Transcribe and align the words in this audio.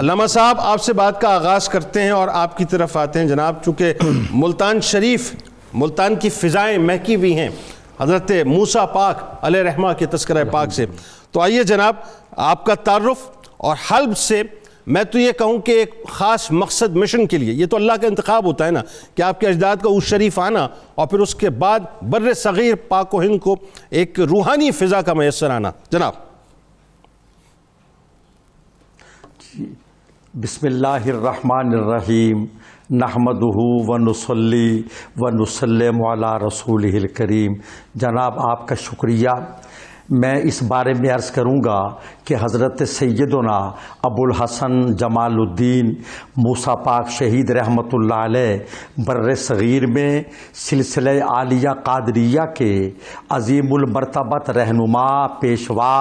علامہ 0.00 0.26
صاحب، 0.26 0.60
آپ 0.60 0.82
سے 0.82 0.92
بات 0.92 1.20
کا 1.20 1.28
آغاز 1.28 1.68
کرتے 1.68 2.02
ہیں 2.02 2.10
اور 2.10 2.28
آپ 2.28 2.56
کی 2.56 2.64
طرف 2.64 2.96
آتے 2.96 3.18
ہیں 3.18 3.26
جناب، 3.26 3.56
چونکہ 3.64 3.94
ملتان 4.30 4.80
شریف، 4.80 5.34
ملتان 5.74 6.16
کی 6.16 6.28
فضائیں 6.28 6.78
مہکی 6.78 7.16
ہوئی 7.16 7.38
ہیں 7.38 7.48
حضرت 8.00 8.30
موسیٰ 8.46 8.92
پاک 8.92 9.44
علیہ 9.44 9.62
رحمہ 9.62 9.92
کے 9.98 10.06
تذکرہ 10.06 10.44
پاک 10.44 10.72
سے۔ 10.72 10.86
تو 11.30 11.40
آئیے 11.40 11.64
جناب، 11.64 11.96
آپ 12.30 12.66
کا 12.66 12.74
تعارف 12.74 13.30
اور 13.56 13.76
حلب 13.90 14.16
سے 14.16 14.42
میں 14.86 15.04
تو 15.04 15.18
یہ 15.18 15.32
کہوں 15.32 15.58
کہ 15.58 15.72
ایک 15.72 15.94
خاص 16.08 16.50
مقصد 16.50 16.96
مشن 16.96 17.26
کے 17.26 17.38
لیے، 17.38 17.54
یہ 17.54 17.66
تو 17.66 17.76
اللہ 17.76 17.92
کا 18.00 18.06
انتخاب 18.06 18.44
ہوتا 18.44 18.66
ہے 18.66 18.70
نا 18.70 18.82
کہ 19.14 19.22
آپ 19.22 19.40
کے 19.40 19.46
اجداد 19.46 19.76
کا 19.76 19.88
اس 19.88 20.04
شریف 20.04 20.38
آنا 20.38 20.68
اور 20.94 21.06
پھر 21.06 21.18
اس 21.18 21.34
کے 21.34 21.50
بعد 21.50 21.80
بر 22.02 22.34
صغیر 22.34 22.74
پاک 22.88 23.14
و 23.14 23.22
ہند 23.22 23.40
کو 23.40 23.56
ایک 23.90 24.20
روحانی 24.20 24.70
فضا 24.70 25.02
کا 25.02 25.12
میسر 25.12 25.50
آنا۔ 25.50 25.72
جناب 25.90 26.31
بسم 30.34 30.66
اللہ 30.66 31.04
الرحمن 31.06 31.74
الرحیم 31.74 32.44
نحمد 32.90 33.42
و 33.42 33.96
نصلی 33.98 34.82
و 35.16 35.42
نسلم 35.42 36.04
علی 36.04 36.46
رسول 36.46 36.84
الکریم۔ 36.84 37.52
جناب، 37.94 38.32
آپ 38.38 38.68
کا 38.68 38.74
شکریہ۔ 38.74 39.28
میں 40.20 40.34
اس 40.44 40.62
بارے 40.62 40.92
میں 41.00 41.10
عرض 41.14 41.30
کروں 41.30 41.56
گا 41.64 41.78
کہ 42.24 42.34
حضرت 42.42 42.82
سیدنا 42.88 43.56
ابو 44.02 44.24
الحسن 44.24 44.80
جمال 44.94 45.38
الدین 45.38 45.92
موسیٰ 46.36 46.74
پاک 46.84 47.10
شہید 47.10 47.50
رحمۃ 47.50 47.92
اللہ 47.92 48.24
علیہ 48.24 48.56
بر 49.06 49.34
صغیر 49.34 49.86
میں 49.86 50.22
سلسلہ 50.54 51.10
عالیہ 51.28 51.70
قادریہ 51.84 52.44
کے 52.56 52.90
عظیم 53.28 53.72
المرتبت 53.72 54.50
رہنما، 54.50 55.26
پیشوا 55.40 55.94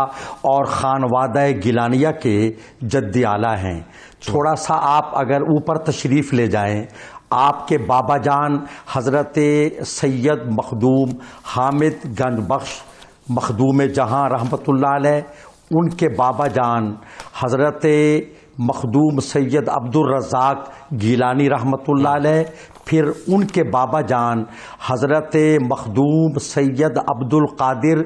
اور 0.51 0.65
خانوادہ 0.65 1.47
گیلانیہ 1.63 2.11
کے 2.21 2.37
جد 2.81 3.17
اعلیٰ 3.25 3.55
ہیں۔ 3.57 3.79
تھوڑا 4.25 4.55
سا 4.55 4.79
آپ 4.97 5.17
اگر 5.19 5.41
اوپر 5.41 5.77
تشریف 5.83 6.33
لے 6.33 6.47
جائیں، 6.47 6.85
آپ 7.29 7.67
کے 7.67 7.77
بابا 7.77 8.17
جان 8.17 8.57
حضرت 8.93 9.37
سید 9.85 10.45
مخدوم 10.57 11.09
حامد 11.55 12.05
گنج 12.19 12.39
بخش 12.47 12.81
مخدوم 13.27 13.81
جہاں 13.95 14.27
رحمۃ 14.29 14.67
اللہ 14.67 14.95
علیہ 14.95 15.21
ان 15.71 15.89
کے 15.91 16.09
بابا 16.09 16.47
جان 16.49 16.93
حضرت 17.41 17.85
مخدوم 18.59 19.19
سید 19.19 19.69
عبد 19.69 19.95
الرزاق 19.95 20.69
گیلانی 21.01 21.49
رحمۃ 21.49 21.87
اللہ 21.87 22.15
علیہ 22.15 22.43
پھر 22.85 23.09
ان 23.27 23.45
کے 23.47 23.63
بابا 23.71 24.01
جان 24.03 24.43
حضرت 24.87 25.35
مخدوم 25.61 26.39
سید 26.41 26.97
عبد 27.07 27.33
القادر 27.33 28.01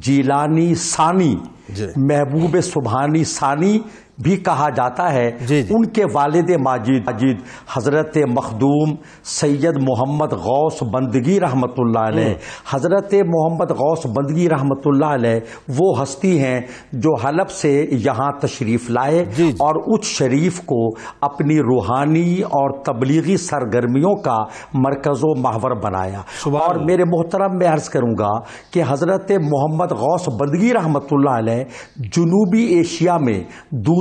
جیلانی 0.00 0.74
ثانی 0.80 1.34
جی۔ 1.68 1.86
محبوب 1.98 2.60
سبحانی 2.64 3.22
ثانی 3.24 3.78
بھی 4.18 4.36
کہا 4.36 4.68
جاتا 4.70 5.12
ہے 5.12 5.30
جی 5.46 5.62
جی۔ 5.62 5.74
ان 5.74 5.86
کے 5.86 6.04
والد 6.12 6.50
ماجد 6.60 7.06
ماجد 7.06 7.40
حضرت 7.76 8.16
مخدوم 8.28 8.94
سید 9.24 9.76
محمد 9.88 10.32
غوث 10.32 10.82
بندگی 10.82 11.40
رحمۃ 11.40 11.78
اللہ 11.78 11.98
علیہ۔ 11.98 12.34
حضرت 12.70 13.14
محمد 13.14 13.70
غوث 13.70 14.06
بندگی 14.06 14.48
رحمۃ 14.48 14.86
اللہ 14.86 15.06
علیہ 15.06 15.40
وہ 15.68 16.02
ہستی 16.02 16.38
ہیں 16.38 16.60
جو 16.92 17.14
حلب 17.14 17.50
سے 17.50 17.86
یہاں 17.90 18.30
تشریف 18.40 18.90
لائے 18.90 19.24
جی 19.24 19.44
جی۔ 19.46 19.50
اور 19.50 19.98
اس 19.98 20.04
شریف 20.04 20.60
کو 20.60 20.88
اپنی 21.20 21.58
روحانی 21.60 22.42
اور 22.42 22.70
تبلیغی 22.82 23.36
سرگرمیوں 23.36 24.14
کا 24.16 24.36
مرکز 24.74 25.18
و 25.22 25.34
محور 25.34 25.70
بنایا۔ 25.70 26.20
اور۔ 26.44 26.74
میرے 26.74 27.04
محترم 27.04 27.56
میں 27.58 27.66
عرض 27.66 27.88
کروں 27.88 28.14
گا 28.18 28.32
کہ 28.70 28.82
حضرت 28.88 29.30
محمد 29.30 29.92
غوث 29.92 30.28
بندگی 30.28 30.72
رحمۃ 30.72 31.12
اللہ 31.12 31.30
علیہ 31.30 31.64
جنوبی 31.96 32.64
ایشیا 32.64 33.16
میں 33.16 33.40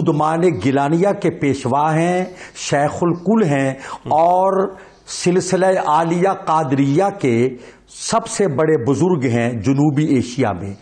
دودمان 0.08 0.42
گیلانیہ 0.66 1.08
کے 1.22 1.30
پیشوا 1.30 1.96
ہیں 1.96 2.26
شیخ 2.56 2.98
الکل 3.02 3.44
ہیں 3.44 3.74
اور 4.04 4.76
سلسلہ 5.08 5.66
عالیہ 5.86 6.30
قادریہ 6.46 7.04
کے 7.20 7.50
سب 7.90 8.28
سے 8.28 8.48
بڑے 8.48 8.86
بزرگ 8.86 9.32
ہیں 9.32 9.54
جنوبی 9.54 10.06
ایشیا 10.06 10.52
میں۔ 10.52 10.74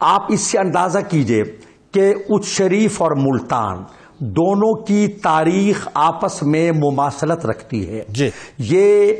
آپ 0.00 0.22
اس 0.28 0.40
سے 0.40 0.58
اندازہ 0.58 0.98
کیجیے 1.08 1.42
کہ 1.92 2.14
اچ 2.28 2.44
شریف 2.44 3.02
اور 3.02 3.10
ملتان 3.16 3.76
دونوں 4.18 4.84
کی 4.84 5.08
تاریخ 5.08 5.88
آپس 5.94 6.42
میں 6.42 6.72
مماثلت 6.72 7.46
رکھتی 7.46 7.88
ہے۔ 7.88 8.02
جی۔ 8.08 8.30
یہ 8.58 9.12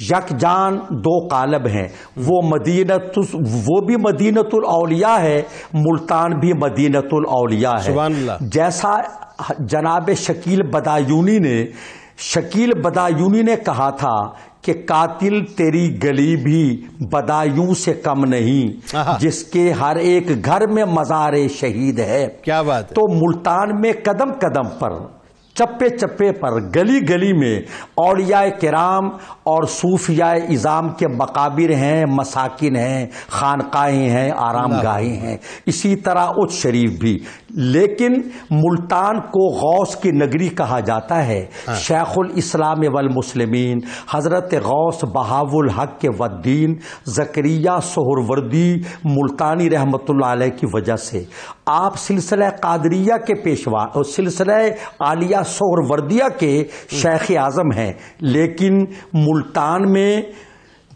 یک 0.00 0.38
جان 0.38 0.78
دو 0.90 1.28
قالب 1.28 1.66
ہیں۔ 1.66 1.88
وہ 2.16 2.42
مدینت 2.42 3.18
وہ 3.42 3.80
بھی 3.86 3.96
مدینت 3.96 4.48
الاولیاء 4.52 5.18
ہے 5.20 5.42
ملتان 5.72 6.38
بھی 6.40 6.52
مدینت 6.52 7.06
الاولیاء 7.12 7.72
ہے۔ 7.72 7.92
سبحان 7.92 8.12
اللہ۔ 8.14 8.32
جیسا 8.40 8.96
جناب 9.58 10.10
شکیل 10.16 10.62
بدایونی 10.62 11.38
نے 11.38 11.64
شکیل 12.18 12.70
بدایونی 12.82 13.42
نے 13.42 13.56
کہا 13.66 13.90
تھا 13.90 14.44
کہ 14.62 14.72
قاتل 14.86 15.44
تیری 15.44 16.02
گلی 16.02 16.36
بھی 16.36 16.82
بدایوں 17.00 17.74
سے 17.74 17.94
کم 17.94 18.24
نہیں۔ 18.24 18.96
جس 19.20 19.44
کے 19.44 19.72
ہر 19.72 19.96
ایک 19.96 20.44
گھر 20.44 20.66
میں 20.66 20.84
مزار 20.84 21.32
شہید 21.60 21.98
ہے۔ 21.98 22.28
کیا 22.42 22.62
بات 22.62 22.90
ہے؟ 22.90 22.94
تو 22.94 23.02
ملتان 23.14 23.80
میں 23.80 23.92
قدم 24.04 24.32
قدم 24.40 24.68
پر 24.78 24.90
چپے 25.54 25.88
چپے 25.88 26.32
پر 26.32 26.60
گلی 26.74 27.08
گلی 27.08 27.32
میں 27.32 27.60
اولیاء 27.94 28.44
کرام 28.60 29.10
اور 29.42 29.62
صوفیاء 29.62 30.34
اظام 30.48 30.88
کے 30.88 31.08
مقابر 31.08 31.70
ہیں، 31.70 32.06
مساکن 32.06 32.76
ہیں، 32.76 33.06
خانقاہیں 33.28 34.08
ہیں 34.10 34.30
آرام 34.36 34.70
گاہیں 34.82 35.16
ہیں۔ 35.16 35.36
اسی 35.66 35.96
طرح 35.96 36.26
اچ 36.36 36.52
شریف 36.52 36.90
بھی۔ 36.90 37.18
لیکن 37.56 38.12
ملتان 38.50 39.20
کو 39.20 39.48
غوث 39.48 39.96
کی 39.96 40.10
نگری 40.10 40.48
کہا 40.48 40.80
جاتا 40.80 41.26
ہے۔ 41.26 41.46
شیخ 41.76 42.12
الاسلام 42.16 42.78
والمسلمین 42.94 43.78
حضرت 44.14 44.54
غوث 44.54 45.04
بہاو 45.04 45.58
الحق 45.58 46.00
کے 46.00 46.08
ودین 46.18 46.74
زکریہ 47.04 47.70
سہروردی 47.82 48.74
ملتانی 49.04 49.70
رحمت 49.70 50.02
اللہ 50.08 50.26
علیہ 50.26 50.50
کی 50.50 50.66
وجہ 50.72 50.96
سے۔ 50.96 51.24
آپ 51.66 51.98
سلسلہ 51.98 52.44
قادریہ 52.60 53.14
کے 53.26 53.34
پیشوا 53.34 53.82
اور 53.82 54.04
سلسلہ 54.04 54.52
عالیہ 55.00 55.36
سہروردیہ 55.46 56.24
کے 56.38 56.64
شیخ 56.90 57.30
اعظم 57.38 57.72
ہیں۔ 57.76 57.92
لیکن 58.20 58.84
ملتان 59.12 59.92
میں 59.92 60.22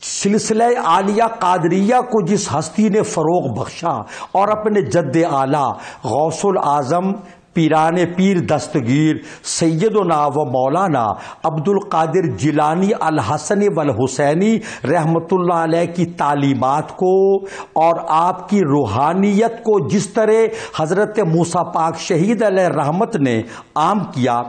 سلسلہ 0.03 0.65
عالیہ 0.85 1.25
قادریہ 1.39 1.95
کو 2.11 2.27
جس 2.27 2.49
ہستی 2.55 2.89
نے 2.89 3.03
فروغ 3.03 3.53
بخشا 3.55 3.91
اور 4.33 4.49
اپنے 4.49 4.83
جد 4.83 5.17
اعلیٰ 5.31 5.73
غوث 6.05 6.45
العظم 6.45 7.13
پیران 7.53 7.97
پیر 8.17 8.39
دستگیر 8.39 9.17
سیدنا 9.43 10.27
و 10.27 10.45
مولانا 10.45 11.05
عبد 11.45 11.69
القادر 11.69 12.27
جیلانی 12.37 12.91
الحسن 13.01 13.63
والحسینی 13.75 14.59
رحمت 14.85 15.33
اللہ 15.33 15.55
علیہ 15.55 15.87
کی 15.87 16.07
تعلیمات 16.07 16.97
کو 16.97 17.37
اور 17.73 17.97
آپ 18.09 18.49
کی 18.49 18.61
روحانیت 18.61 19.63
کو 19.63 19.89
جس 19.89 20.09
طرح 20.09 20.63
حضرت 20.79 21.19
موسیٰ 21.19 21.73
پاک 21.75 21.99
شہید 21.99 22.43
علیہ 22.43 22.69
رحمت 22.69 23.17
نے 23.17 23.43
عام 23.75 23.99
کیا۔ 23.99 24.43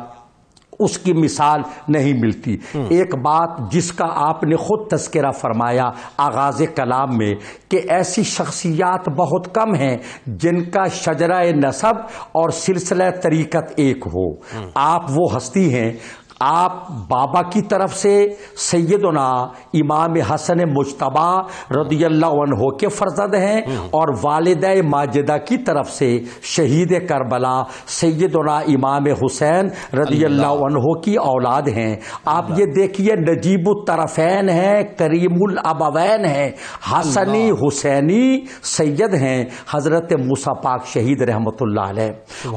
اس 0.79 0.97
کی 0.97 1.13
مثال 1.13 1.61
نہیں 1.87 2.13
ملتی۔ 2.13 2.57
ایک 2.89 3.15
بات 3.15 3.71
جس 3.71 3.91
کا 3.91 4.05
آپ 4.29 4.43
نے 4.43 4.55
خود 4.55 4.87
تذکرہ 4.87 5.31
فرمایا 5.31 5.89
آغاز 6.17 6.61
کلام 6.75 7.17
میں 7.17 7.33
کہ 7.69 7.81
ایسی 7.89 8.23
شخصیات 8.23 9.09
بہت 9.09 9.55
کم 9.55 9.75
ہیں 9.75 9.97
جن 10.27 10.63
کا 10.63 10.87
شجرہ 10.87 11.41
نصب 11.55 12.01
اور 12.31 12.49
سلسلہ 12.49 13.09
طریقت 13.23 13.73
ایک 13.77 14.07
ہو۔ 14.07 14.27
آپ 14.75 15.01
وہ 15.09 15.37
ہستی 15.37 15.73
ہیں 15.73 15.91
آپ 16.39 16.91
بابا 17.07 17.41
کی 17.41 17.61
طرف 17.61 17.95
سے 17.95 18.27
سیدنا 18.57 19.27
امام 19.73 20.13
حسن 20.33 20.57
مجتبہ 20.73 21.41
رضی 21.71 22.05
اللہ 22.05 22.25
عنہ 22.25 22.69
کے 22.69 22.87
فرزند 22.87 23.33
ہیں 23.33 23.61
اور 23.89 24.07
والدہ 24.23 24.73
ماجدہ 24.89 25.37
کی 25.45 25.57
طرف 25.57 25.91
سے 25.91 26.17
شہید 26.41 27.07
کربلا 27.07 27.63
سیدنا 27.87 28.57
امام 28.57 29.05
حسین 29.25 29.67
رضی 29.93 30.25
اللہ۔ 30.25 30.47
عنہ 30.47 30.99
کی 31.01 31.15
اولاد 31.15 31.67
ہیں۔ 31.67 31.95
آپ 32.25 32.45
یہ 32.57 32.65
دیکھیے 32.65 33.15
نجیب 33.15 33.69
الطرفین 33.69 34.49
ہیں 34.49 34.83
کریم 34.83 35.37
الابوین 35.41 36.25
ہیں 36.25 36.51
حسنی 36.91 37.51
حسینی 37.51 38.39
سید 38.63 39.13
ہیں 39.13 39.45
حضرت 39.71 40.13
موسیٰ 40.13 40.61
پاک 40.63 40.85
شہید 40.85 41.21
رحمت 41.21 41.61
اللہ 41.61 41.81
علیہ۔ 41.81 42.11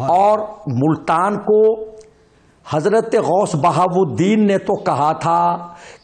اور 0.09 0.39
ملتان 0.67 1.39
کو 1.39 1.92
حضرت 2.67 3.15
غوث 3.15 3.55
بہاو 3.55 4.03
الدین 4.03 4.47
نے 4.47 4.59
تو 4.59 4.75
کہا 4.85 5.13
تھا 5.13 5.41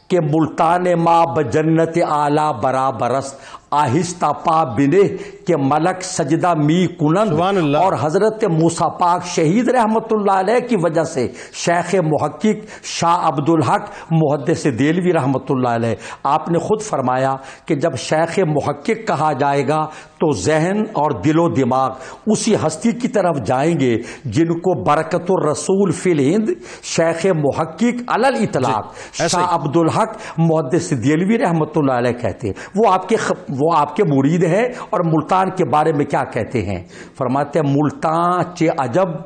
کہ 0.07 0.19
ملتان 0.21 0.85
ما 0.99 1.23
بجنت 1.25 1.97
اعلی 2.07 2.51
برابرست 2.61 3.58
آہستہ 3.71 4.25
پا 4.25 4.63
بنے 4.63 5.01
کہ 5.47 5.55
ملک 5.57 6.01
سجدہ 6.01 6.53
می 6.53 6.87
کنند 6.99 7.31
اور 7.75 7.93
حضرت 8.01 8.43
موسیٰ 8.43 8.99
پاک 8.99 9.25
شہید 9.25 9.69
رحمت 9.69 10.05
اللہ 10.11 10.31
علیہ 10.31 10.67
کی 10.67 10.75
وجہ 10.83 11.03
سے 11.03 11.27
شیخ 11.53 11.95
محقق 11.95 12.85
شاہ 12.85 13.27
عبدالحق 13.27 13.89
محدث 14.11 14.67
دیلوی 14.79 15.13
رحمت 15.13 15.43
اللہ 15.49 15.69
علیہ۔ 15.69 15.95
آپ 16.23 16.49
نے 16.49 16.59
خود 16.59 16.81
فرمایا 16.81 17.35
کہ 17.65 17.75
جب 17.75 17.95
شیخ 17.97 18.39
محقق 18.39 19.07
کہا 19.07 19.33
جائے 19.33 19.67
گا 19.67 19.85
تو 20.19 20.31
ذہن 20.31 20.79
اور 20.93 21.11
دل 21.11 21.39
و 21.39 21.49
دماغ 21.49 21.89
اسی 22.27 22.55
ہستی 22.55 22.91
کی 22.91 23.07
طرف 23.07 23.45
جائیں 23.45 23.79
گے 23.79 23.97
جن 24.25 24.47
کو 24.47 24.83
برکت 24.83 25.29
الرسول 25.29 25.91
فی 25.91 26.11
الہند 26.11 26.49
شیخ 26.83 27.25
محقق 27.25 28.01
علل 28.07 28.35
اطلاق 28.39 28.85
ہی۔ 28.85 29.27
شاہ 29.29 29.55
عبدالحق 29.55 30.09
محدث 30.37 30.91
دیلوی 30.91 31.37
رحمت 31.37 31.69
اللہ 31.75 31.91
علیہ 31.91 32.11
کہتے 32.11 32.47
ہیں۔ 32.47 32.53
وہ 32.75 32.93
آپ 32.93 33.09
کے 33.09 33.15
خ- 33.15 33.58
وہ 33.61 33.73
آپ 33.77 33.95
کے 33.95 34.03
مرید 34.03 34.43
ہیں 34.43 34.63
اور 34.89 34.99
ملتان 35.05 35.51
کے 35.51 35.65
بارے 35.65 35.91
میں 35.93 36.05
کیا 36.05 36.23
کہتے 36.23 36.61
ہیں 36.61 36.83
فرماتے 37.17 37.59
ہیں 37.59 37.71
ملتان 37.71 38.55
چے 38.55 38.67
عجب 38.77 39.17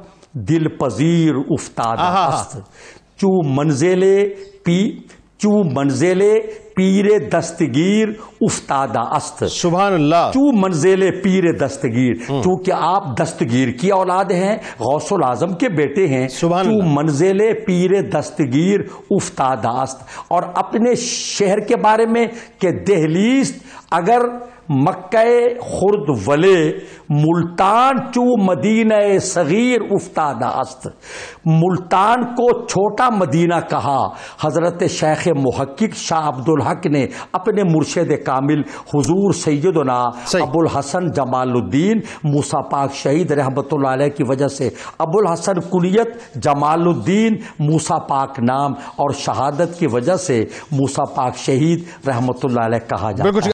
دل 0.50 0.68
پذیر 0.78 1.36
افتاد۔ 1.50 1.98
است 2.00 2.58
چو 3.18 3.30
منزل 3.56 4.04
پی 4.66 4.80
چو 5.38 5.64
منزل 5.76 6.22
پیر 6.76 7.20
دستگیر 7.34 8.08
افتادہ 8.42 9.00
است۔ 9.00 9.44
سبحان 9.52 9.94
اللہ۔ 9.94 10.32
چو 10.34 10.52
منزل 10.58 11.22
پیر 11.22 11.52
دستگیر۔ 11.52 12.14
چونکہ 12.28 12.72
آپ 12.76 13.04
دستگیر 13.20 13.68
کی 13.72 13.90
اولاد 13.90 14.32
ہیں 14.32 14.56
غوث 14.80 15.14
العظم 15.14 15.54
کے 15.54 15.70
بیٹے 15.70 16.08
ہیں 16.08 16.28
سبحان 16.28 16.64
چو 16.64 16.70
اللہ۔ 16.70 16.84
منزل 16.86 17.38
پیر 17.66 18.02
دستگیر 18.02 18.80
افتاداست 19.10 20.04
اور 20.28 20.44
اپنے 20.56 20.96
شہر 20.96 21.60
کے 21.60 21.76
بارے 21.76 22.06
میں 22.06 22.26
کہ 22.60 22.72
دہلیز 22.72 23.64
اگر 23.92 24.20
مکہ 24.70 25.26
خرد 25.62 26.28
ولے 26.28 26.72
ملتان 27.10 28.12
چو 28.12 28.44
مدینہ 28.44 29.20
صغیر 29.22 29.82
افتادہ 29.92 30.46
است۔ 30.46 30.88
ملتان 31.46 32.24
کو 32.24 32.66
چھوٹا 32.66 33.10
مدینہ 33.10 33.56
کہا۔ 33.70 34.10
حضرت 34.44 34.84
شیخ 34.90 35.28
محقق 35.28 35.96
شاہ 35.96 36.32
عبدالحق 36.64 36.86
نے 36.86 37.06
اپنے 37.32 37.64
مرشد 37.64 38.12
کامل 38.26 38.62
حضور 38.94 39.34
سیدنا۔ 39.34 40.02
ابو 40.42 40.60
الحسن 40.60 41.12
جمال 41.12 41.52
الدین 41.52 42.00
موسیٰ 42.24 42.70
پاک 42.72 42.94
شہید 42.94 43.32
رحمت 43.32 43.74
اللہ 43.74 43.88
علیہ 43.88 44.10
کی 44.10 44.24
وجہ 44.28 44.48
سے 44.48 44.70
ابو 45.00 45.20
الحسن 45.20 45.60
کنیت 45.72 46.36
جمال 46.36 46.88
الدین 46.88 47.38
موسیٰ 47.60 48.00
پاک 48.08 48.40
نام 48.40 48.74
اور 48.96 49.10
شہادت 49.10 49.80
کی 49.80 49.88
وجہ 49.88 50.16
سے 50.16 50.44
موسیٰ 50.72 51.06
پاک 51.16 51.38
شہید 51.38 51.84
رحمت 52.08 52.46
اللہ 52.46 52.62
علیہ 52.62 52.90
کہا 52.90 53.12
جاتا 53.12 53.30
ہے 53.30 53.42